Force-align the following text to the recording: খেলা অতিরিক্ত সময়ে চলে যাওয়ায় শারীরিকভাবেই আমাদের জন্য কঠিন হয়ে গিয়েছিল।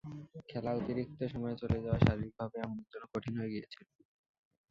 খেলা 0.49 0.71
অতিরিক্ত 0.73 1.19
সময়ে 1.33 1.59
চলে 1.61 1.77
যাওয়ায় 1.83 2.03
শারীরিকভাবেই 2.05 2.63
আমাদের 2.65 2.87
জন্য 2.91 3.05
কঠিন 3.13 3.33
হয়ে 3.39 3.51
গিয়েছিল। 3.53 3.81